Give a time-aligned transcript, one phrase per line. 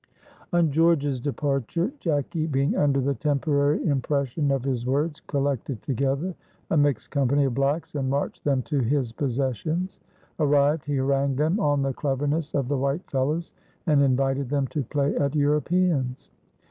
[0.51, 6.33] On George's departure, Jacky, being under the temporary impression of his words, collected together
[6.71, 9.99] a mixed company of blacks, and marched them to his possessions.
[10.39, 13.53] Arrived, he harangued them on the cleverness of the white fellows,
[13.85, 16.31] and invited them to play at Europeans.